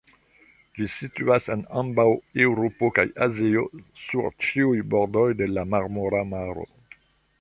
Ĝi 0.77 0.85
situas 0.93 1.49
en 1.55 1.59
ambaŭ 1.81 2.05
Eŭropo 2.47 2.89
kaj 2.97 3.05
Azio 3.27 3.67
sur 4.07 4.31
ĉiuj 4.47 4.83
bordoj 4.95 5.27
de 5.43 5.53
la 5.55 5.71
Marmora 5.75 6.25
Maro. 6.35 6.67